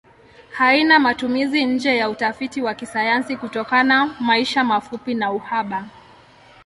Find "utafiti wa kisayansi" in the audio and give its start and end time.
2.09-3.35